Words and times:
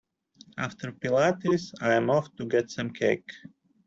After 0.57 0.91
pilates, 0.93 1.73
I’m 1.79 2.09
off 2.09 2.35
to 2.37 2.47
get 2.47 2.71
some 2.71 2.89
cake. 2.89 3.29